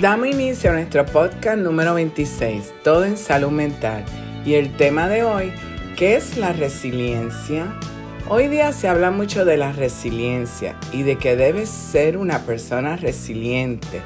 Damos 0.00 0.28
inicio 0.28 0.70
a 0.70 0.74
nuestro 0.74 1.04
podcast 1.04 1.58
número 1.58 1.94
26, 1.94 2.72
Todo 2.84 3.04
en 3.04 3.16
Salud 3.16 3.50
Mental. 3.50 4.04
Y 4.46 4.54
el 4.54 4.76
tema 4.76 5.08
de 5.08 5.24
hoy, 5.24 5.52
¿qué 5.96 6.14
es 6.14 6.36
la 6.36 6.52
resiliencia? 6.52 7.66
Hoy 8.28 8.46
día 8.46 8.72
se 8.72 8.86
habla 8.86 9.10
mucho 9.10 9.44
de 9.44 9.56
la 9.56 9.72
resiliencia 9.72 10.76
y 10.92 11.02
de 11.02 11.16
que 11.16 11.34
debes 11.34 11.68
ser 11.68 12.16
una 12.16 12.46
persona 12.46 12.94
resiliente. 12.94 14.00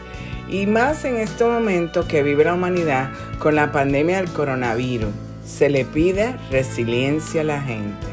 Y 0.49 0.65
más 0.65 1.05
en 1.05 1.17
este 1.17 1.45
momento 1.45 2.09
que 2.09 2.23
vive 2.23 2.45
la 2.45 2.55
humanidad 2.55 3.11
con 3.39 3.55
la 3.55 3.71
pandemia 3.71 4.17
del 4.17 4.33
coronavirus. 4.33 5.13
Se 5.45 5.69
le 5.69 5.85
pide 5.85 6.35
resiliencia 6.51 7.43
a 7.43 7.45
la 7.45 7.61
gente. 7.61 8.07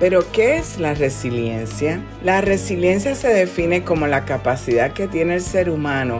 Pero 0.00 0.24
¿qué 0.32 0.56
es 0.56 0.78
la 0.78 0.94
resiliencia? 0.94 2.00
La 2.24 2.40
resiliencia 2.40 3.14
se 3.14 3.28
define 3.28 3.84
como 3.84 4.06
la 4.06 4.24
capacidad 4.24 4.92
que 4.92 5.06
tiene 5.06 5.34
el 5.34 5.42
ser 5.42 5.68
humano 5.68 6.18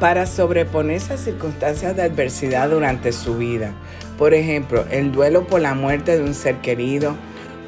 para 0.00 0.26
sobreponerse 0.26 1.14
a 1.14 1.18
circunstancias 1.18 1.96
de 1.96 2.02
adversidad 2.02 2.70
durante 2.70 3.12
su 3.12 3.36
vida. 3.36 3.72
Por 4.18 4.34
ejemplo, 4.34 4.84
el 4.90 5.12
duelo 5.12 5.46
por 5.46 5.60
la 5.60 5.74
muerte 5.74 6.16
de 6.16 6.24
un 6.24 6.34
ser 6.34 6.56
querido, 6.56 7.14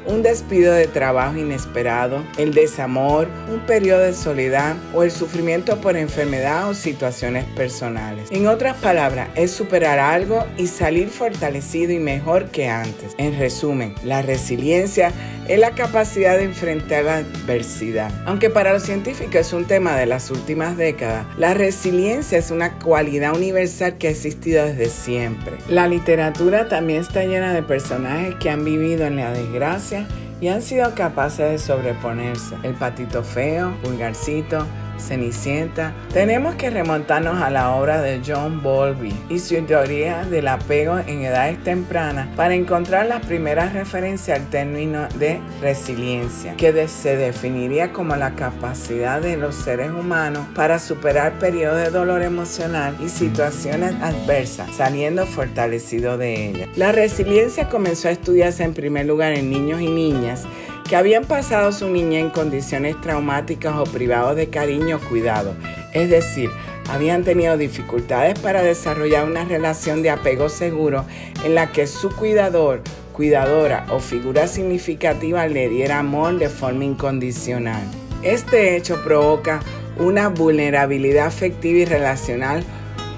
un 0.05 0.23
despido 0.23 0.73
de 0.73 0.87
trabajo 0.87 1.37
inesperado, 1.37 2.23
el 2.37 2.53
desamor, 2.53 3.27
un 3.51 3.59
periodo 3.59 4.01
de 4.01 4.13
soledad 4.13 4.75
o 4.93 5.03
el 5.03 5.11
sufrimiento 5.11 5.79
por 5.81 5.97
enfermedad 5.97 6.67
o 6.69 6.73
situaciones 6.73 7.45
personales. 7.55 8.29
En 8.31 8.47
otras 8.47 8.77
palabras, 8.77 9.29
es 9.35 9.51
superar 9.51 9.99
algo 9.99 10.45
y 10.57 10.67
salir 10.67 11.09
fortalecido 11.09 11.91
y 11.91 11.99
mejor 11.99 12.45
que 12.45 12.67
antes. 12.67 13.13
En 13.17 13.37
resumen, 13.37 13.93
la 14.03 14.21
resiliencia 14.21 15.11
es 15.49 15.59
la 15.59 15.71
capacidad 15.71 16.37
de 16.37 16.43
enfrentar 16.43 17.05
la 17.05 17.17
adversidad. 17.17 18.11
Aunque 18.27 18.51
para 18.51 18.71
los 18.71 18.83
científicos 18.83 19.35
es 19.35 19.51
un 19.51 19.65
tema 19.65 19.95
de 19.97 20.05
las 20.05 20.29
últimas 20.29 20.77
décadas, 20.77 21.25
la 21.39 21.55
resiliencia 21.55 22.37
es 22.37 22.51
una 22.51 22.77
cualidad 22.77 23.35
universal 23.35 23.97
que 23.97 24.07
ha 24.07 24.11
existido 24.11 24.63
desde 24.63 24.89
siempre. 24.89 25.57
La 25.67 25.87
literatura 25.87 26.69
también 26.69 27.01
está 27.01 27.23
llena 27.23 27.51
de 27.51 27.63
personajes 27.63 28.35
que 28.35 28.51
han 28.51 28.63
vivido 28.63 29.07
en 29.07 29.15
la 29.15 29.33
desgracia 29.33 30.07
y 30.39 30.49
han 30.49 30.61
sido 30.61 30.93
capaces 30.93 31.49
de 31.49 31.57
sobreponerse. 31.57 32.55
El 32.61 32.75
patito 32.75 33.23
feo, 33.23 33.75
Pulgarcito, 33.81 34.67
Cenicienta, 34.99 35.93
tenemos 36.13 36.55
que 36.55 36.69
remontarnos 36.69 37.41
a 37.41 37.49
la 37.49 37.75
obra 37.75 38.01
de 38.01 38.21
John 38.25 38.61
Bowlby 38.61 39.13
y 39.29 39.39
su 39.39 39.59
teoría 39.63 40.25
del 40.25 40.47
apego 40.47 40.99
en 40.99 41.23
edades 41.23 41.63
tempranas 41.63 42.27
para 42.35 42.55
encontrar 42.55 43.07
las 43.07 43.25
primeras 43.25 43.73
referencias 43.73 44.39
al 44.39 44.49
término 44.49 45.07
de 45.17 45.39
resiliencia, 45.61 46.55
que 46.55 46.87
se 46.87 47.15
definiría 47.15 47.91
como 47.91 48.15
la 48.15 48.35
capacidad 48.35 49.21
de 49.21 49.37
los 49.37 49.55
seres 49.55 49.91
humanos 49.91 50.45
para 50.55 50.79
superar 50.79 51.39
periodos 51.39 51.77
de 51.77 51.89
dolor 51.89 52.21
emocional 52.21 52.95
y 53.03 53.09
situaciones 53.09 53.95
adversas, 54.01 54.69
saliendo 54.75 55.25
fortalecido 55.25 56.17
de 56.17 56.49
ellas. 56.49 56.69
La 56.75 56.91
resiliencia 56.91 57.69
comenzó 57.69 58.07
a 58.07 58.11
estudiarse 58.11 58.63
en 58.63 58.73
primer 58.73 59.05
lugar 59.05 59.33
en 59.33 59.49
niños 59.49 59.81
y 59.81 59.87
niñas 59.87 60.45
que 60.89 60.95
habían 60.95 61.25
pasado 61.25 61.71
su 61.71 61.87
niñez 61.87 62.23
en 62.23 62.29
condiciones 62.31 62.99
traumáticas 62.99 63.75
o 63.77 63.83
privados 63.83 64.35
de 64.35 64.49
cariño 64.49 64.97
o 64.97 65.09
cuidado, 65.09 65.53
es 65.93 66.09
decir, 66.09 66.49
habían 66.89 67.23
tenido 67.23 67.57
dificultades 67.57 68.39
para 68.39 68.63
desarrollar 68.63 69.25
una 69.25 69.45
relación 69.45 70.01
de 70.01 70.09
apego 70.09 70.49
seguro 70.49 71.05
en 71.45 71.53
la 71.53 71.71
que 71.71 71.85
su 71.85 72.09
cuidador, 72.15 72.81
cuidadora 73.13 73.85
o 73.91 73.99
figura 73.99 74.47
significativa 74.47 75.45
le 75.45 75.69
diera 75.69 75.99
amor 75.99 76.39
de 76.39 76.49
forma 76.49 76.85
incondicional. 76.85 77.83
Este 78.23 78.75
hecho 78.75 79.03
provoca 79.03 79.59
una 79.99 80.29
vulnerabilidad 80.29 81.27
afectiva 81.27 81.79
y 81.79 81.85
relacional 81.85 82.63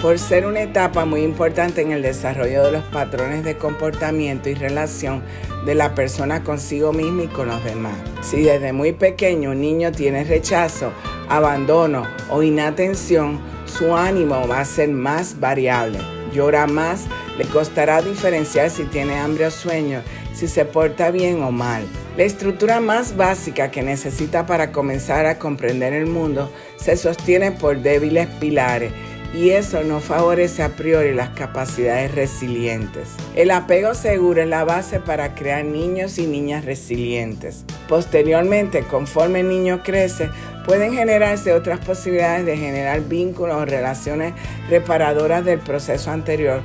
por 0.01 0.17
ser 0.17 0.47
una 0.47 0.63
etapa 0.63 1.05
muy 1.05 1.21
importante 1.21 1.81
en 1.81 1.91
el 1.91 2.01
desarrollo 2.01 2.63
de 2.63 2.71
los 2.71 2.83
patrones 2.85 3.43
de 3.43 3.55
comportamiento 3.55 4.49
y 4.49 4.55
relación 4.55 5.21
de 5.65 5.75
la 5.75 5.93
persona 5.93 6.43
consigo 6.43 6.91
misma 6.91 7.23
y 7.23 7.27
con 7.27 7.49
los 7.49 7.63
demás. 7.63 7.93
Si 8.21 8.41
desde 8.41 8.73
muy 8.73 8.93
pequeño 8.93 9.51
un 9.51 9.61
niño 9.61 9.91
tiene 9.91 10.23
rechazo, 10.23 10.91
abandono 11.29 12.07
o 12.31 12.41
inatención, 12.41 13.39
su 13.65 13.95
ánimo 13.95 14.47
va 14.47 14.61
a 14.61 14.65
ser 14.65 14.89
más 14.89 15.39
variable. 15.39 15.99
Llora 16.33 16.65
más, 16.65 17.05
le 17.37 17.45
costará 17.45 18.01
diferenciar 18.01 18.71
si 18.71 18.85
tiene 18.85 19.19
hambre 19.19 19.45
o 19.45 19.51
sueño, 19.51 20.01
si 20.33 20.47
se 20.47 20.65
porta 20.65 21.11
bien 21.11 21.43
o 21.43 21.51
mal. 21.51 21.83
La 22.17 22.23
estructura 22.23 22.79
más 22.79 23.15
básica 23.15 23.69
que 23.69 23.83
necesita 23.83 24.45
para 24.47 24.71
comenzar 24.71 25.27
a 25.27 25.37
comprender 25.37 25.93
el 25.93 26.07
mundo 26.07 26.51
se 26.77 26.97
sostiene 26.97 27.51
por 27.51 27.81
débiles 27.81 28.27
pilares 28.39 28.91
y 29.33 29.51
eso 29.51 29.83
no 29.83 29.99
favorece 29.99 30.61
a 30.63 30.75
priori 30.75 31.13
las 31.13 31.29
capacidades 31.29 32.13
resilientes. 32.13 33.09
El 33.35 33.51
apego 33.51 33.93
seguro 33.93 34.41
es 34.41 34.47
la 34.47 34.63
base 34.63 34.99
para 34.99 35.35
crear 35.35 35.63
niños 35.63 36.17
y 36.17 36.27
niñas 36.27 36.65
resilientes. 36.65 37.63
Posteriormente, 37.87 38.83
conforme 38.83 39.41
el 39.41 39.49
niño 39.49 39.83
crece, 39.83 40.29
pueden 40.65 40.93
generarse 40.93 41.53
otras 41.53 41.79
posibilidades 41.79 42.45
de 42.45 42.57
generar 42.57 43.01
vínculos 43.01 43.55
o 43.55 43.65
relaciones 43.65 44.33
reparadoras 44.69 45.45
del 45.45 45.59
proceso 45.59 46.11
anterior, 46.11 46.61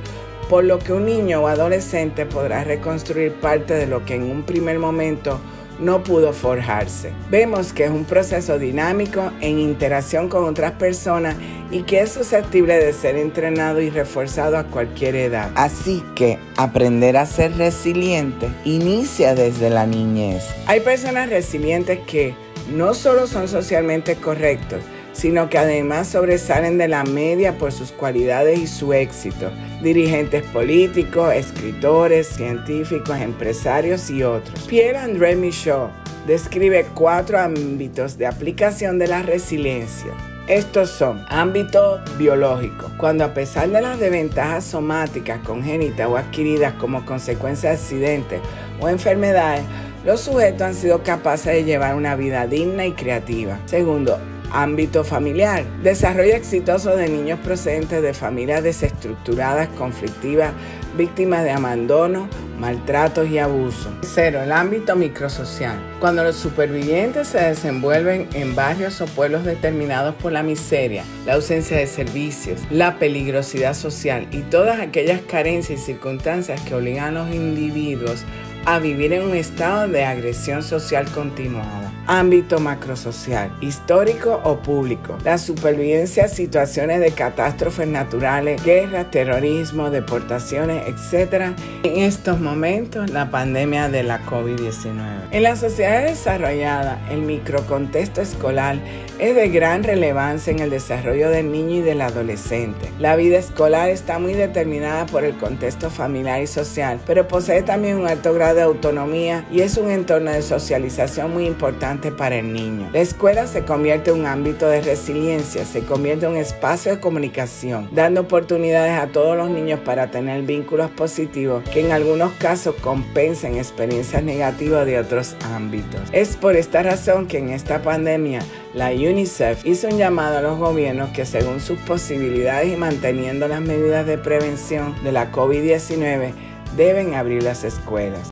por 0.49 0.63
lo 0.63 0.79
que 0.79 0.93
un 0.93 1.05
niño 1.05 1.41
o 1.41 1.47
adolescente 1.47 2.25
podrá 2.25 2.63
reconstruir 2.63 3.33
parte 3.33 3.73
de 3.73 3.87
lo 3.87 4.05
que 4.05 4.15
en 4.15 4.23
un 4.23 4.43
primer 4.43 4.79
momento 4.79 5.39
no 5.79 6.03
pudo 6.03 6.33
forjarse. 6.33 7.11
Vemos 7.29 7.73
que 7.73 7.85
es 7.85 7.91
un 7.91 8.05
proceso 8.05 8.57
dinámico 8.59 9.31
en 9.41 9.59
interacción 9.59 10.29
con 10.29 10.45
otras 10.45 10.73
personas 10.73 11.35
y 11.71 11.83
que 11.83 12.01
es 12.01 12.11
susceptible 12.11 12.77
de 12.77 12.93
ser 12.93 13.17
entrenado 13.17 13.81
y 13.81 13.89
reforzado 13.89 14.57
a 14.57 14.63
cualquier 14.63 15.15
edad. 15.15 15.51
Así 15.55 16.03
que 16.15 16.39
aprender 16.55 17.17
a 17.17 17.25
ser 17.25 17.57
resiliente 17.57 18.49
inicia 18.65 19.35
desde 19.35 19.69
la 19.69 19.85
niñez. 19.85 20.43
Hay 20.65 20.79
personas 20.79 21.29
resilientes 21.29 21.99
que 22.07 22.33
no 22.73 22.93
solo 22.93 23.27
son 23.27 23.47
socialmente 23.47 24.15
correctos, 24.15 24.79
sino 25.17 25.49
que 25.49 25.57
además 25.57 26.07
sobresalen 26.07 26.77
de 26.77 26.87
la 26.87 27.03
media 27.03 27.57
por 27.57 27.71
sus 27.71 27.91
cualidades 27.91 28.59
y 28.59 28.67
su 28.67 28.93
éxito. 28.93 29.49
Dirigentes 29.81 30.43
políticos, 30.43 31.33
escritores, 31.33 32.27
científicos, 32.27 33.19
empresarios 33.19 34.09
y 34.11 34.23
otros. 34.23 34.67
Pierre-André 34.67 35.35
Michaud 35.35 35.89
describe 36.27 36.85
cuatro 36.93 37.39
ámbitos 37.39 38.17
de 38.17 38.27
aplicación 38.27 38.99
de 38.99 39.07
la 39.07 39.23
resiliencia. 39.23 40.11
Estos 40.47 40.91
son 40.91 41.25
ámbito 41.27 41.99
biológico, 42.17 42.89
cuando 42.97 43.25
a 43.25 43.33
pesar 43.33 43.69
de 43.69 43.81
las 43.81 43.99
desventajas 43.99 44.63
somáticas 44.63 45.39
congénitas 45.39 46.07
o 46.07 46.15
adquiridas 46.15 46.73
como 46.75 47.05
consecuencia 47.05 47.71
de 47.71 47.75
accidentes 47.75 48.39
o 48.79 48.87
enfermedades, 48.87 49.63
los 50.05 50.21
sujetos 50.21 50.61
han 50.61 50.73
sido 50.73 51.03
capaces 51.03 51.53
de 51.53 51.63
llevar 51.65 51.95
una 51.95 52.15
vida 52.15 52.47
digna 52.47 52.85
y 52.85 52.93
creativa. 52.93 53.59
Segundo, 53.65 54.19
Ámbito 54.51 55.03
familiar. 55.03 55.65
Desarrollo 55.83 56.33
exitoso 56.33 56.95
de 56.95 57.09
niños 57.09 57.39
procedentes 57.39 58.01
de 58.01 58.13
familias 58.13 58.63
desestructuradas, 58.63 59.67
conflictivas, 59.77 60.53
víctimas 60.97 61.43
de 61.43 61.51
abandono, 61.51 62.29
maltratos 62.59 63.29
y 63.29 63.37
abuso. 63.39 63.89
Cero, 64.01 64.41
el 64.41 64.51
ámbito 64.51 64.95
microsocial. 64.95 65.77
Cuando 65.99 66.23
los 66.23 66.35
supervivientes 66.35 67.27
se 67.27 67.39
desenvuelven 67.39 68.27
en 68.33 68.55
barrios 68.55 69.01
o 69.01 69.05
pueblos 69.05 69.43
determinados 69.43 70.15
por 70.15 70.31
la 70.31 70.43
miseria, 70.43 71.03
la 71.25 71.33
ausencia 71.33 71.77
de 71.77 71.87
servicios, 71.87 72.61
la 72.71 72.97
peligrosidad 72.97 73.73
social 73.73 74.27
y 74.31 74.41
todas 74.41 74.79
aquellas 74.79 75.21
carencias 75.21 75.81
y 75.81 75.83
circunstancias 75.83 76.61
que 76.61 76.73
obligan 76.73 77.17
a 77.17 77.23
los 77.23 77.35
individuos 77.35 78.23
a 78.65 78.79
vivir 78.79 79.13
en 79.13 79.23
un 79.23 79.35
estado 79.35 79.87
de 79.87 80.03
agresión 80.03 80.63
social 80.63 81.09
continuada 81.11 81.86
ámbito 82.07 82.59
macrosocial, 82.59 83.51
histórico 83.61 84.41
o 84.43 84.57
público. 84.57 85.17
La 85.23 85.37
supervivencia 85.37 86.25
a 86.25 86.29
situaciones 86.29 87.01
de 87.01 87.11
catástrofes 87.11 87.87
naturales, 87.87 88.63
guerras, 88.63 89.11
terrorismo, 89.11 89.91
deportaciones, 89.91 90.85
etc. 90.87 91.53
En 91.83 91.97
estos 91.99 92.39
momentos, 92.39 93.09
la 93.09 93.29
pandemia 93.29 93.89
de 93.89 94.03
la 94.03 94.25
COVID-19. 94.25 95.27
En 95.31 95.43
la 95.43 95.55
sociedad 95.55 96.03
desarrollada, 96.03 96.99
el 97.11 97.21
microcontexto 97.21 98.21
escolar 98.21 98.77
es 99.19 99.35
de 99.35 99.49
gran 99.49 99.83
relevancia 99.83 100.51
en 100.51 100.59
el 100.59 100.69
desarrollo 100.69 101.29
del 101.29 101.51
niño 101.51 101.77
y 101.77 101.81
del 101.81 102.01
adolescente. 102.01 102.89
La 102.99 103.15
vida 103.15 103.37
escolar 103.37 103.89
está 103.89 104.19
muy 104.19 104.33
determinada 104.33 105.05
por 105.07 105.23
el 105.23 105.35
contexto 105.37 105.89
familiar 105.89 106.41
y 106.41 106.47
social, 106.47 106.99
pero 107.05 107.27
posee 107.27 107.63
también 107.63 107.97
un 107.97 108.07
alto 108.07 108.33
grado 108.33 108.55
de 108.55 108.61
autonomía 108.61 109.45
y 109.51 109.61
es 109.61 109.77
un 109.77 109.89
entorno 109.89 110.31
de 110.31 110.41
socialización 110.41 111.33
muy 111.33 111.45
importante 111.45 111.96
para 111.97 112.37
el 112.37 112.53
niño. 112.53 112.89
La 112.93 112.99
escuela 112.99 113.47
se 113.47 113.65
convierte 113.65 114.11
en 114.11 114.19
un 114.19 114.25
ámbito 114.25 114.67
de 114.67 114.81
resiliencia, 114.81 115.65
se 115.65 115.83
convierte 115.83 116.25
en 116.25 116.33
un 116.33 116.37
espacio 116.37 116.91
de 116.91 116.99
comunicación, 116.99 117.89
dando 117.91 118.21
oportunidades 118.21 118.99
a 118.99 119.07
todos 119.07 119.35
los 119.35 119.49
niños 119.49 119.79
para 119.79 120.11
tener 120.11 120.43
vínculos 120.43 120.91
positivos 120.91 121.63
que 121.69 121.85
en 121.85 121.91
algunos 121.91 122.31
casos 122.33 122.75
compensen 122.75 123.57
experiencias 123.57 124.23
negativas 124.23 124.85
de 124.85 124.99
otros 124.99 125.35
ámbitos. 125.53 126.01
Es 126.11 126.35
por 126.35 126.55
esta 126.55 126.83
razón 126.83 127.27
que 127.27 127.39
en 127.39 127.49
esta 127.49 127.81
pandemia 127.81 128.41
la 128.73 128.91
UNICEF 128.91 129.65
hizo 129.65 129.87
un 129.87 129.97
llamado 129.97 130.37
a 130.37 130.41
los 130.41 130.57
gobiernos 130.57 131.09
que 131.09 131.25
según 131.25 131.59
sus 131.59 131.79
posibilidades 131.79 132.71
y 132.71 132.75
manteniendo 132.75 133.47
las 133.47 133.61
medidas 133.61 134.05
de 134.05 134.17
prevención 134.17 134.95
de 135.03 135.11
la 135.11 135.31
COVID-19 135.31 136.31
deben 136.75 137.15
abrir 137.15 137.43
las 137.43 137.63
escuelas. 137.63 138.29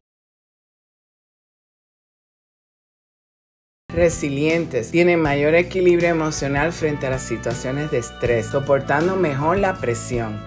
Resilientes, 3.95 4.91
tienen 4.91 5.21
mayor 5.21 5.55
equilibrio 5.55 6.09
emocional 6.09 6.71
frente 6.71 7.07
a 7.07 7.09
las 7.09 7.23
situaciones 7.23 7.91
de 7.91 7.97
estrés, 7.99 8.47
soportando 8.47 9.15
mejor 9.15 9.57
la 9.57 9.75
presión. 9.75 10.39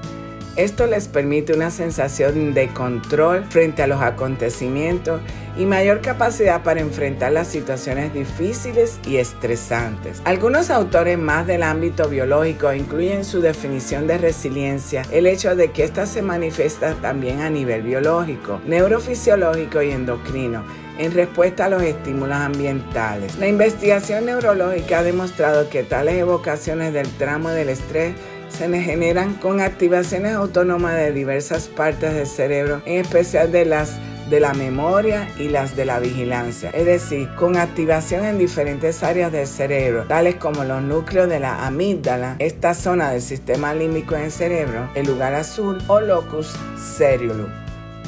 Esto 0.59 0.89
les 0.89 1.07
permite 1.07 1.53
una 1.53 1.71
sensación 1.71 2.53
de 2.53 2.67
control 2.69 3.45
frente 3.45 3.83
a 3.83 3.87
los 3.87 4.03
acontecimientos 4.03 5.21
y 5.57 5.67
mayor 5.67 6.01
capacidad 6.01 6.65
para 6.65 6.81
enfrentar 6.81 7.31
las 7.31 7.47
situaciones 7.47 8.13
difíciles 8.13 8.99
y 9.07 9.19
estresantes. 9.19 10.21
Algunos 10.25 10.71
autores 10.71 11.17
más 11.17 11.47
del 11.47 11.63
ámbito 11.63 12.09
biológico 12.09 12.73
incluyen 12.73 13.19
en 13.19 13.25
su 13.25 13.41
definición 13.41 14.09
de 14.09 14.19
resiliencia 14.19 15.03
el 15.13 15.29
hecho 15.29 15.55
de 15.55 15.71
que 15.71 15.85
ésta 15.85 16.07
se 16.07 16.23
manifiesta 16.23 16.95
también 16.95 17.41
a 17.41 17.51
nivel 17.51 17.83
biológico, 17.83 18.61
neurofisiológico 18.67 19.81
y 19.83 19.93
endocrino 19.93 20.65
en 20.99 21.13
respuesta 21.13 21.67
a 21.67 21.69
los 21.69 21.83
estímulos 21.83 22.37
ambientales. 22.37 23.37
La 23.39 23.49
investigación 23.49 24.27
neurológica 24.27 24.99
ha 24.99 25.03
demostrado 25.03 25.71
que 25.71 25.85
tales 25.85 26.17
evocaciones 26.17 26.93
del 26.93 27.09
tramo 27.17 27.51
del 27.51 27.71
estrés 27.71 28.15
se 28.49 28.69
generan 28.81 29.35
con 29.35 29.61
activaciones 29.61 30.35
autónomas 30.35 30.97
de 30.97 31.13
diversas 31.13 31.69
partes 31.69 32.15
del 32.15 32.27
cerebro, 32.27 32.83
en 32.87 33.01
especial 33.01 33.53
de 33.53 33.65
las 33.65 33.99
de 34.29 34.41
la 34.41 34.53
memoria 34.53 35.27
y 35.39 35.49
las 35.49 35.75
de 35.75 35.87
la 35.87 36.01
vigilancia, 36.01 36.69
es 36.71 36.85
decir, 36.85 37.31
con 37.37 37.57
activación 37.57 38.27
en 38.27 38.37
diferentes 38.37 39.03
áreas 39.03 39.33
del 39.33 39.47
cerebro, 39.47 40.05
tales 40.05 40.35
como 40.35 40.65
los 40.65 40.83
núcleos 40.83 41.31
de 41.31 41.41
la 41.41 41.67
amígdala, 41.67 42.37
esta 42.39 42.75
zona 42.75 43.11
del 43.11 43.23
sistema 43.23 43.73
límbico 43.73 44.17
en 44.17 44.25
el 44.25 44.31
cerebro, 44.31 44.91
el 44.95 45.07
lugar 45.07 45.35
azul 45.35 45.79
o 45.87 46.01
locus 46.01 46.55
ceruleus, 46.77 47.49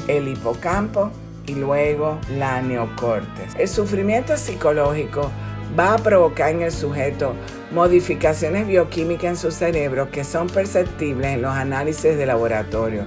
el 0.07 0.27
hipocampo 0.27 1.11
y 1.47 1.55
luego 1.55 2.19
la 2.37 2.61
neocortes. 2.61 3.55
El 3.57 3.67
sufrimiento 3.67 4.37
psicológico 4.37 5.31
va 5.77 5.93
a 5.93 5.97
provocar 5.97 6.51
en 6.51 6.63
el 6.63 6.71
sujeto 6.71 7.33
modificaciones 7.71 8.67
bioquímicas 8.67 9.23
en 9.25 9.37
su 9.37 9.51
cerebro 9.51 10.11
que 10.11 10.23
son 10.23 10.47
perceptibles 10.47 11.35
en 11.35 11.41
los 11.41 11.53
análisis 11.53 12.17
de 12.17 12.25
laboratorio 12.25 13.05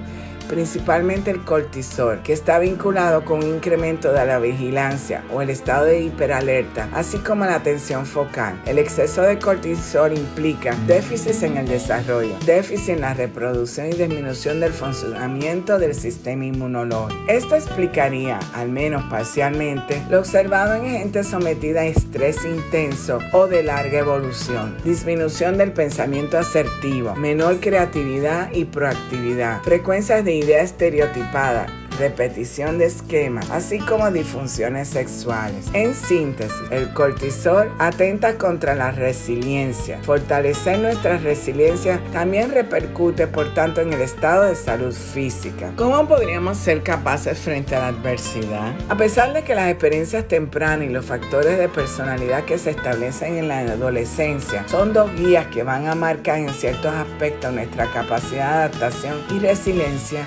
principalmente 0.49 1.31
el 1.31 1.44
cortisol, 1.44 2.23
que 2.23 2.32
está 2.32 2.58
vinculado 2.58 3.25
con 3.25 3.43
un 3.43 3.56
incremento 3.56 4.12
de 4.12 4.26
la 4.26 4.38
vigilancia 4.38 5.25
o 5.32 5.43
el 5.43 5.50
estado 5.50 5.87
de 5.87 6.00
hiperalerta, 6.00 6.88
así 6.93 7.19
como 7.19 7.44
la 7.44 7.62
tensión 7.62 8.06
focal. 8.06 8.61
El 8.67 8.79
exceso 8.79 9.23
de 9.23 9.38
cortisol 9.38 10.12
implica 10.12 10.75
déficits 10.87 11.43
en 11.43 11.56
el 11.56 11.69
desarrollo, 11.69 12.37
déficit 12.46 12.91
en 12.91 13.00
la 13.00 13.14
reproducción 13.14 13.88
y 13.88 13.94
disminución 13.94 14.61
del 14.61 14.73
funcionamiento 14.73 15.79
del 15.79 15.94
sistema 15.94 16.44
inmunológico. 16.44 17.20
Esto 17.29 17.55
explicaría, 17.55 18.38
al 18.55 18.69
menos 18.69 19.05
parcialmente, 19.05 20.02
lo 20.11 20.19
observado 20.19 20.75
en 20.75 20.90
gente 20.90 21.25
sometida 21.25 21.81
a 21.81 21.87
estrés 21.87 22.44
intenso 22.44 23.19
o 23.32 23.47
de 23.47 23.62
larga 23.62 23.99
evolución, 23.99 24.76
disminución 24.85 25.58
del 25.58 25.73
pensamiento 25.73 26.38
asertivo, 26.38 27.14
menor 27.14 27.61
creatividad 27.61 28.52
y 28.52 28.64
proactividad, 28.64 29.62
frecuencias 29.62 30.25
de 30.25 30.34
idea 30.35 30.63
estereotipada 30.63 31.84
repetición 31.99 32.79
de 32.79 32.87
esquemas, 32.87 33.50
así 33.50 33.79
como 33.79 34.11
disfunciones 34.11 34.88
sexuales. 34.88 35.67
En 35.73 35.94
síntesis, 35.94 36.55
el 36.70 36.93
cortisol 36.93 37.73
atenta 37.79 38.37
contra 38.38 38.75
la 38.75 38.91
resiliencia. 38.91 39.99
Fortalecer 40.02 40.79
nuestra 40.79 41.19
resiliencia 41.19 42.00
también 42.12 42.50
repercute, 42.50 43.26
por 43.26 43.55
tanto, 43.55 43.81
en 43.81 43.93
el 43.93 44.00
estado 44.00 44.44
de 44.44 44.55
salud 44.55 44.93
física. 44.93 45.73
¿Cómo 45.76 46.06
podríamos 46.06 46.58
ser 46.58 46.82
capaces 46.82 47.38
frente 47.38 47.76
a 47.76 47.81
la 47.81 47.88
adversidad? 47.88 48.73
A 48.88 48.97
pesar 48.97 49.32
de 49.32 49.43
que 49.43 49.55
las 49.55 49.70
experiencias 49.70 50.26
tempranas 50.29 50.88
y 50.88 50.90
los 50.90 51.05
factores 51.05 51.58
de 51.58 51.69
personalidad 51.69 52.44
que 52.44 52.58
se 52.58 52.70
establecen 52.70 53.37
en 53.37 53.49
la 53.49 53.61
adolescencia 53.61 54.67
son 54.69 54.93
dos 54.93 55.14
guías 55.14 55.47
que 55.49 55.62
van 55.62 55.87
a 55.87 55.94
marcar 55.94 56.38
en 56.38 56.52
ciertos 56.52 56.94
aspectos 56.94 57.52
nuestra 57.52 57.90
capacidad 57.90 58.49
de 58.49 58.64
adaptación 58.64 59.19
y 59.31 59.38
resiliencia, 59.38 60.26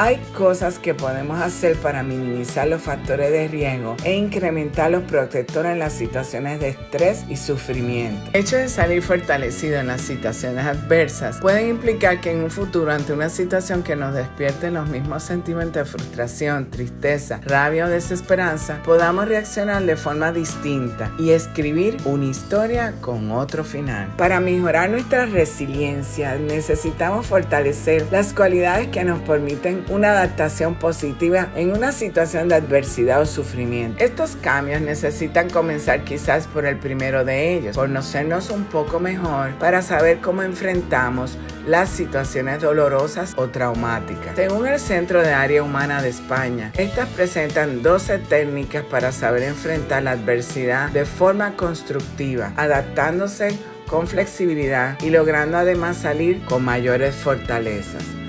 hay 0.00 0.16
cosas 0.34 0.78
que 0.78 0.94
podemos 0.94 1.42
hacer 1.42 1.76
para 1.76 2.02
minimizar 2.02 2.66
los 2.66 2.80
factores 2.80 3.30
de 3.30 3.48
riesgo 3.48 3.98
e 4.02 4.14
incrementar 4.14 4.90
los 4.90 5.02
protectores 5.02 5.72
en 5.72 5.78
las 5.78 5.92
situaciones 5.92 6.58
de 6.58 6.70
estrés 6.70 7.26
y 7.28 7.36
sufrimiento. 7.36 8.30
El 8.32 8.40
hecho 8.40 8.56
de 8.56 8.70
salir 8.70 9.02
fortalecido 9.02 9.78
en 9.78 9.88
las 9.88 10.00
situaciones 10.00 10.64
adversas 10.64 11.36
puede 11.42 11.68
implicar 11.68 12.22
que 12.22 12.30
en 12.30 12.44
un 12.44 12.50
futuro 12.50 12.90
ante 12.90 13.12
una 13.12 13.28
situación 13.28 13.82
que 13.82 13.94
nos 13.94 14.14
despierte 14.14 14.70
los 14.70 14.88
mismos 14.88 15.22
sentimientos 15.22 15.74
de 15.74 15.84
frustración, 15.84 16.70
tristeza, 16.70 17.38
rabia 17.44 17.84
o 17.84 17.88
desesperanza, 17.90 18.82
podamos 18.82 19.28
reaccionar 19.28 19.84
de 19.84 19.96
forma 19.96 20.32
distinta 20.32 21.12
y 21.18 21.32
escribir 21.32 21.98
una 22.06 22.24
historia 22.24 22.94
con 23.02 23.30
otro 23.32 23.64
final. 23.64 24.08
Para 24.16 24.40
mejorar 24.40 24.88
nuestra 24.88 25.26
resiliencia 25.26 26.36
necesitamos 26.36 27.26
fortalecer 27.26 28.06
las 28.10 28.32
cualidades 28.32 28.88
que 28.88 29.04
nos 29.04 29.20
permiten 29.20 29.84
una 29.90 30.12
adaptación 30.12 30.76
positiva 30.76 31.48
en 31.56 31.72
una 31.72 31.92
situación 31.92 32.48
de 32.48 32.54
adversidad 32.54 33.20
o 33.20 33.26
sufrimiento. 33.26 34.02
Estos 34.02 34.36
cambios 34.36 34.80
necesitan 34.80 35.50
comenzar 35.50 36.04
quizás 36.04 36.46
por 36.46 36.64
el 36.64 36.76
primero 36.76 37.24
de 37.24 37.56
ellos, 37.56 37.76
conocernos 37.76 38.50
un 38.50 38.64
poco 38.64 39.00
mejor 39.00 39.50
para 39.58 39.82
saber 39.82 40.20
cómo 40.20 40.42
enfrentamos 40.42 41.36
las 41.66 41.90
situaciones 41.90 42.60
dolorosas 42.60 43.34
o 43.36 43.48
traumáticas. 43.48 44.36
Según 44.36 44.66
el 44.66 44.78
Centro 44.78 45.22
de 45.22 45.32
Área 45.32 45.62
Humana 45.62 46.00
de 46.00 46.08
España, 46.08 46.72
estas 46.76 47.08
presentan 47.08 47.82
12 47.82 48.18
técnicas 48.18 48.84
para 48.84 49.12
saber 49.12 49.42
enfrentar 49.42 50.04
la 50.04 50.12
adversidad 50.12 50.88
de 50.90 51.04
forma 51.04 51.56
constructiva, 51.56 52.52
adaptándose 52.56 53.58
con 53.88 54.06
flexibilidad 54.06 54.96
y 55.02 55.10
logrando 55.10 55.58
además 55.58 55.96
salir 55.96 56.44
con 56.44 56.64
mayores 56.64 57.16
fortalezas 57.16 58.19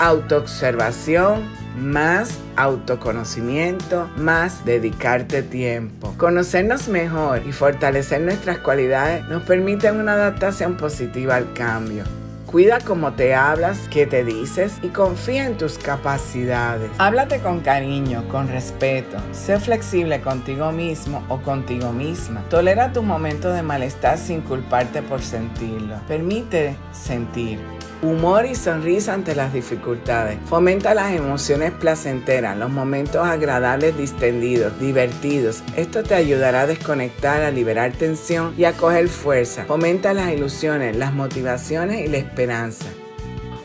autoobservación, 0.00 1.42
más 1.76 2.38
autoconocimiento, 2.56 4.08
más 4.16 4.64
dedicarte 4.64 5.42
tiempo. 5.42 6.14
Conocernos 6.16 6.88
mejor 6.88 7.42
y 7.46 7.52
fortalecer 7.52 8.22
nuestras 8.22 8.58
cualidades 8.58 9.28
nos 9.28 9.42
permiten 9.42 10.00
una 10.00 10.14
adaptación 10.14 10.76
positiva 10.76 11.36
al 11.36 11.52
cambio. 11.52 12.04
Cuida 12.46 12.80
cómo 12.80 13.12
te 13.12 13.34
hablas, 13.34 13.78
qué 13.90 14.06
te 14.06 14.24
dices 14.24 14.78
y 14.82 14.88
confía 14.88 15.46
en 15.46 15.56
tus 15.56 15.78
capacidades. 15.78 16.90
Háblate 16.98 17.38
con 17.38 17.60
cariño, 17.60 18.26
con 18.26 18.48
respeto. 18.48 19.18
Sé 19.30 19.60
flexible 19.60 20.20
contigo 20.20 20.72
mismo 20.72 21.22
o 21.28 21.40
contigo 21.42 21.92
misma. 21.92 22.42
Tolera 22.48 22.92
tu 22.92 23.02
momento 23.02 23.52
de 23.52 23.62
malestar 23.62 24.18
sin 24.18 24.40
culparte 24.40 25.00
por 25.02 25.22
sentirlo. 25.22 25.94
Permite 26.08 26.74
sentir. 26.90 27.60
Humor 28.02 28.46
y 28.46 28.54
sonrisa 28.54 29.12
ante 29.12 29.34
las 29.34 29.52
dificultades. 29.52 30.38
Fomenta 30.46 30.94
las 30.94 31.12
emociones 31.12 31.70
placenteras, 31.72 32.56
los 32.56 32.70
momentos 32.70 33.26
agradables 33.26 33.96
distendidos, 33.98 34.78
divertidos. 34.80 35.62
Esto 35.76 36.02
te 36.02 36.14
ayudará 36.14 36.62
a 36.62 36.66
desconectar, 36.66 37.42
a 37.42 37.50
liberar 37.50 37.92
tensión 37.92 38.54
y 38.56 38.64
a 38.64 38.72
coger 38.72 39.08
fuerza. 39.08 39.64
Fomenta 39.66 40.14
las 40.14 40.32
ilusiones, 40.32 40.96
las 40.96 41.12
motivaciones 41.12 42.00
y 42.00 42.08
la 42.08 42.16
esperanza. 42.16 42.86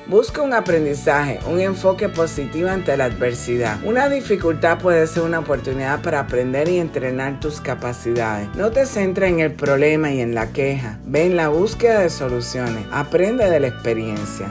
Busca 0.08 0.44
un 0.44 0.54
aprendizaje, 0.54 1.40
un 1.48 1.60
enfoque 1.60 2.10
positivo 2.10 2.70
ante 2.70 2.96
la 2.96 3.06
adversidad. 3.06 3.80
Una 3.84 4.08
dificultad 4.08 4.78
puede 4.78 5.08
ser 5.08 5.24
una 5.24 5.40
oportunidad 5.40 6.04
para 6.04 6.20
aprender 6.20 6.70
y 6.70 6.78
entrenar 6.78 7.40
tus 7.40 7.60
capacidades. 7.60 8.48
No 8.56 8.70
te 8.70 8.86
centres 8.86 9.32
en 9.32 9.40
el 9.40 9.54
problema 9.54 10.12
y 10.12 10.22
en 10.22 10.36
la 10.36 10.52
queja. 10.52 11.00
Ve 11.06 11.26
en 11.26 11.36
la 11.36 11.50
búsqueda 11.50 12.02
de 12.02 12.12
soluciones. 12.12 12.86
Aprende 12.92 13.50
de 13.50 13.60
la 13.60 13.68
experiencia. 13.68 14.48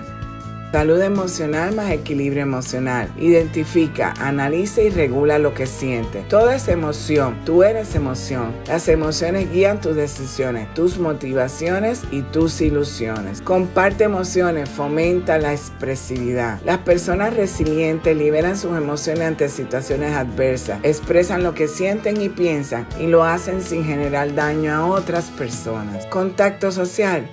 Salud 0.74 1.00
emocional 1.02 1.72
más 1.76 1.92
equilibrio 1.92 2.42
emocional. 2.42 3.08
Identifica, 3.16 4.12
analiza 4.18 4.82
y 4.82 4.90
regula 4.90 5.38
lo 5.38 5.54
que 5.54 5.66
sientes. 5.66 6.26
Toda 6.26 6.56
es 6.56 6.66
emoción. 6.66 7.36
Tú 7.44 7.62
eres 7.62 7.94
emoción. 7.94 8.52
Las 8.66 8.88
emociones 8.88 9.52
guían 9.52 9.80
tus 9.80 9.94
decisiones, 9.94 10.74
tus 10.74 10.98
motivaciones 10.98 12.02
y 12.10 12.22
tus 12.22 12.60
ilusiones. 12.60 13.40
Comparte 13.40 14.02
emociones, 14.02 14.68
fomenta 14.68 15.38
la 15.38 15.52
expresividad. 15.52 16.60
Las 16.64 16.78
personas 16.78 17.36
resilientes 17.36 18.16
liberan 18.16 18.58
sus 18.58 18.76
emociones 18.76 19.28
ante 19.28 19.48
situaciones 19.50 20.12
adversas, 20.16 20.80
expresan 20.82 21.44
lo 21.44 21.54
que 21.54 21.68
sienten 21.68 22.20
y 22.20 22.30
piensan 22.30 22.88
y 22.98 23.06
lo 23.06 23.22
hacen 23.22 23.62
sin 23.62 23.84
generar 23.84 24.34
daño 24.34 24.74
a 24.74 24.86
otras 24.86 25.26
personas. 25.26 26.04
Contacto 26.06 26.72
social. 26.72 27.30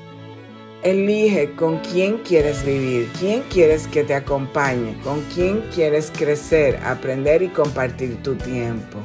Elige 0.83 1.51
con 1.51 1.77
quién 1.79 2.17
quieres 2.19 2.65
vivir, 2.65 3.07
quién 3.19 3.43
quieres 3.51 3.85
que 3.87 4.03
te 4.03 4.15
acompañe, 4.15 4.97
con 5.03 5.21
quién 5.33 5.61
quieres 5.73 6.11
crecer, 6.11 6.79
aprender 6.83 7.43
y 7.43 7.49
compartir 7.49 8.17
tu 8.23 8.33
tiempo. 8.33 8.97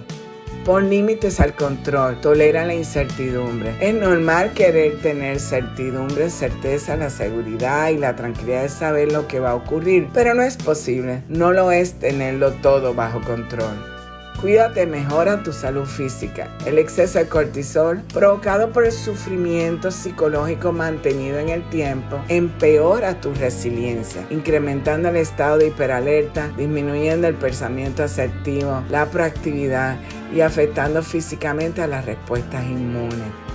Pon 0.64 0.88
límites 0.88 1.38
al 1.38 1.54
control, 1.54 2.18
tolera 2.22 2.64
la 2.64 2.74
incertidumbre. 2.74 3.74
Es 3.78 3.92
normal 3.92 4.54
querer 4.54 5.00
tener 5.02 5.38
certidumbre, 5.38 6.30
certeza, 6.30 6.96
la 6.96 7.10
seguridad 7.10 7.90
y 7.90 7.98
la 7.98 8.16
tranquilidad 8.16 8.62
de 8.62 8.68
saber 8.70 9.12
lo 9.12 9.28
que 9.28 9.38
va 9.38 9.50
a 9.50 9.54
ocurrir, 9.56 10.08
pero 10.14 10.32
no 10.32 10.42
es 10.42 10.56
posible. 10.56 11.22
No 11.28 11.52
lo 11.52 11.70
es 11.70 11.98
tenerlo 11.98 12.52
todo 12.62 12.94
bajo 12.94 13.20
control. 13.20 13.95
Cuídate, 14.40 14.86
mejora 14.86 15.42
tu 15.42 15.50
salud 15.50 15.86
física. 15.86 16.50
El 16.66 16.78
exceso 16.78 17.18
de 17.18 17.26
cortisol, 17.26 18.02
provocado 18.12 18.70
por 18.70 18.84
el 18.84 18.92
sufrimiento 18.92 19.90
psicológico 19.90 20.72
mantenido 20.72 21.38
en 21.38 21.48
el 21.48 21.68
tiempo, 21.70 22.20
empeora 22.28 23.18
tu 23.18 23.32
resiliencia, 23.32 24.26
incrementando 24.28 25.08
el 25.08 25.16
estado 25.16 25.56
de 25.56 25.68
hiperalerta, 25.68 26.48
disminuyendo 26.56 27.26
el 27.26 27.34
pensamiento 27.34 28.04
asertivo, 28.04 28.82
la 28.90 29.06
proactividad 29.06 29.96
y 30.34 30.42
afectando 30.42 31.02
físicamente 31.02 31.80
a 31.80 31.86
las 31.86 32.04
respuestas 32.04 32.62
inmunes. 32.66 33.45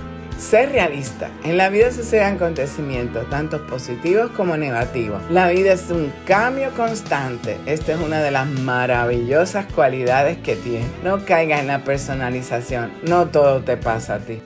Ser 0.42 0.72
realista. 0.72 1.30
En 1.44 1.56
la 1.56 1.68
vida 1.68 1.92
suceden 1.92 2.34
acontecimientos, 2.34 3.30
tanto 3.30 3.64
positivos 3.64 4.32
como 4.32 4.56
negativos. 4.56 5.22
La 5.30 5.48
vida 5.48 5.72
es 5.72 5.88
un 5.88 6.12
cambio 6.26 6.72
constante. 6.72 7.58
Esta 7.64 7.92
es 7.92 8.00
una 8.00 8.20
de 8.20 8.32
las 8.32 8.48
maravillosas 8.48 9.66
cualidades 9.72 10.38
que 10.38 10.56
tiene. 10.56 10.86
No 11.04 11.24
caigas 11.24 11.60
en 11.60 11.68
la 11.68 11.84
personalización. 11.84 12.90
No 13.08 13.28
todo 13.28 13.62
te 13.62 13.76
pasa 13.76 14.16
a 14.16 14.18
ti. 14.18 14.42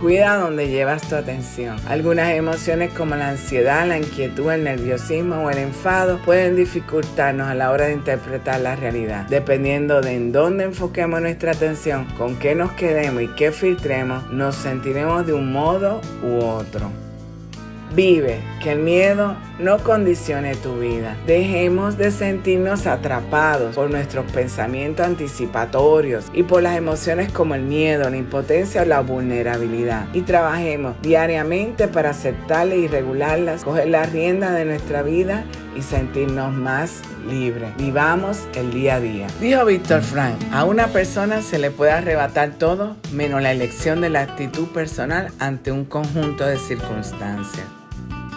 Cuida 0.00 0.36
donde 0.36 0.68
llevas 0.68 1.02
tu 1.08 1.16
atención. 1.16 1.76
Algunas 1.88 2.30
emociones 2.30 2.92
como 2.92 3.16
la 3.16 3.30
ansiedad, 3.30 3.84
la 3.84 3.98
inquietud, 3.98 4.52
el 4.52 4.62
nerviosismo 4.62 5.42
o 5.42 5.50
el 5.50 5.58
enfado 5.58 6.20
pueden 6.24 6.54
dificultarnos 6.54 7.48
a 7.48 7.54
la 7.54 7.72
hora 7.72 7.86
de 7.86 7.94
interpretar 7.94 8.60
la 8.60 8.76
realidad. 8.76 9.26
Dependiendo 9.28 10.00
de 10.00 10.14
en 10.14 10.30
dónde 10.30 10.64
enfoquemos 10.64 11.20
nuestra 11.20 11.50
atención, 11.50 12.04
con 12.16 12.38
qué 12.38 12.54
nos 12.54 12.72
quedemos 12.72 13.22
y 13.22 13.28
qué 13.28 13.50
filtremos, 13.50 14.30
nos 14.30 14.54
sentiremos 14.54 15.26
de 15.26 15.32
un 15.32 15.50
modo 15.50 16.00
u 16.22 16.44
otro. 16.44 17.07
Vive, 17.94 18.40
que 18.62 18.72
el 18.72 18.80
miedo 18.80 19.36
no 19.58 19.78
condicione 19.78 20.54
tu 20.56 20.78
vida. 20.78 21.16
Dejemos 21.26 21.96
de 21.96 22.10
sentirnos 22.10 22.86
atrapados 22.86 23.74
por 23.74 23.90
nuestros 23.90 24.30
pensamientos 24.30 25.06
anticipatorios 25.06 26.26
y 26.34 26.42
por 26.42 26.62
las 26.62 26.76
emociones 26.76 27.32
como 27.32 27.54
el 27.54 27.62
miedo, 27.62 28.10
la 28.10 28.16
impotencia 28.16 28.82
o 28.82 28.84
la 28.84 29.00
vulnerabilidad. 29.00 30.06
Y 30.12 30.20
trabajemos 30.20 30.94
diariamente 31.02 31.88
para 31.88 32.10
aceptarlas 32.10 32.76
y 32.76 32.88
regularlas, 32.88 33.64
coger 33.64 33.88
la 33.88 34.04
rienda 34.04 34.52
de 34.52 34.66
nuestra 34.66 35.02
vida 35.02 35.44
y 35.78 35.82
sentirnos 35.82 36.52
más 36.52 37.02
libres. 37.28 37.70
Vivamos 37.76 38.48
el 38.54 38.72
día 38.72 38.96
a 38.96 39.00
día. 39.00 39.26
Dijo 39.40 39.64
Víctor 39.64 40.02
Frank, 40.02 40.36
a 40.52 40.64
una 40.64 40.88
persona 40.88 41.40
se 41.40 41.58
le 41.58 41.70
puede 41.70 41.92
arrebatar 41.92 42.54
todo 42.58 42.96
menos 43.12 43.40
la 43.40 43.52
elección 43.52 44.00
de 44.00 44.10
la 44.10 44.22
actitud 44.22 44.66
personal 44.68 45.30
ante 45.38 45.70
un 45.70 45.84
conjunto 45.84 46.44
de 46.44 46.58
circunstancias. 46.58 47.64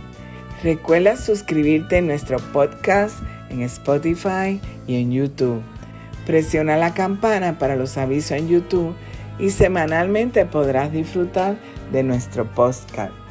Recuerda 0.63 1.17
suscribirte 1.17 1.97
en 1.97 2.07
nuestro 2.07 2.37
podcast 2.53 3.17
en 3.49 3.61
Spotify 3.63 4.61
y 4.87 5.01
en 5.01 5.11
YouTube. 5.11 5.61
Presiona 6.25 6.77
la 6.77 6.93
campana 6.93 7.59
para 7.59 7.75
los 7.75 7.97
avisos 7.97 8.31
en 8.31 8.47
YouTube 8.47 8.95
y 9.37 9.49
semanalmente 9.49 10.45
podrás 10.45 10.93
disfrutar 10.93 11.57
de 11.91 12.03
nuestro 12.03 12.49
podcast. 12.49 13.22